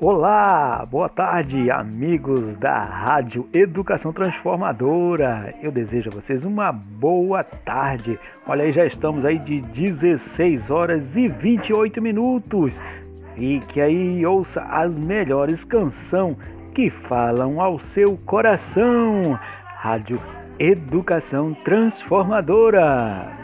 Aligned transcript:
Olá, 0.00 0.84
boa 0.90 1.08
tarde, 1.08 1.70
amigos 1.70 2.58
da 2.58 2.82
Rádio 2.82 3.48
Educação 3.52 4.12
Transformadora. 4.12 5.54
Eu 5.62 5.70
desejo 5.70 6.10
a 6.10 6.14
vocês 6.14 6.42
uma 6.42 6.72
boa 6.72 7.44
tarde. 7.44 8.18
Olha 8.44 8.64
aí, 8.64 8.72
já 8.72 8.84
estamos 8.84 9.24
aí 9.24 9.38
de 9.38 9.60
16 9.60 10.68
horas 10.68 11.00
e 11.14 11.28
28 11.28 12.02
minutos. 12.02 12.74
Fique 13.36 13.80
aí 13.80 14.18
e 14.18 14.26
ouça 14.26 14.62
as 14.62 14.92
melhores 14.92 15.62
canções 15.62 16.36
que 16.74 16.90
falam 16.90 17.60
ao 17.60 17.78
seu 17.94 18.16
coração. 18.26 19.38
Rádio 19.76 20.18
Educação 20.58 21.54
Transformadora. 21.54 23.43